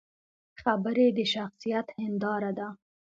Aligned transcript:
خبرې 0.61 1.07
د 1.17 1.19
شخصیت 1.33 1.87
هنداره 1.99 2.51
ده 2.57 2.67